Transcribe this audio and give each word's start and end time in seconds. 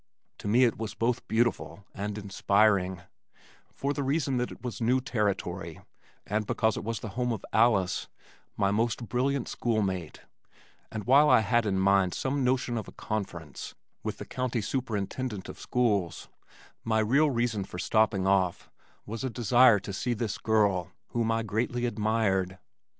To 0.39 0.47
me 0.47 0.63
it 0.63 0.79
was 0.79 0.95
both 0.95 1.27
beautiful 1.27 1.85
and 1.93 2.17
inspiring, 2.17 3.03
for 3.71 3.93
the 3.93 4.01
reason 4.01 4.37
that 4.37 4.51
it 4.51 4.63
was 4.63 4.81
new 4.81 4.99
territory 4.99 5.79
and 6.25 6.47
because 6.47 6.75
it 6.75 6.83
was 6.83 7.01
the 7.01 7.09
home 7.09 7.31
of 7.31 7.45
Alice, 7.53 8.07
my 8.57 8.71
most 8.71 9.07
brilliant 9.07 9.47
school 9.47 9.83
mate, 9.83 10.21
and 10.91 11.03
while 11.05 11.29
I 11.29 11.41
had 11.41 11.67
in 11.67 11.77
mind 11.79 12.15
some 12.15 12.43
notion 12.43 12.79
of 12.79 12.87
a 12.87 12.91
conference 12.93 13.75
with 14.01 14.17
the 14.17 14.25
county 14.25 14.59
superintendent 14.61 15.47
of 15.47 15.59
schools, 15.59 16.29
my 16.83 16.97
real 16.97 17.29
reason 17.29 17.63
for 17.63 17.77
stopping 17.77 18.25
off 18.25 18.71
was 19.05 19.23
a 19.23 19.29
desire 19.29 19.77
to 19.81 19.93
see 19.93 20.15
this 20.15 20.39
girl 20.39 20.91
whom 21.09 21.31
I 21.31 21.43
greatly 21.43 21.85
admired. 21.85 22.57